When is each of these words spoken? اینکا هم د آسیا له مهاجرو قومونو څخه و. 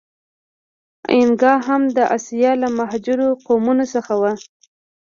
اینکا 1.15 1.51
هم 1.67 1.81
د 1.97 1.99
آسیا 2.15 2.51
له 2.61 2.67
مهاجرو 2.77 3.27
قومونو 3.47 3.85
څخه 3.93 4.13
و. 4.21 4.23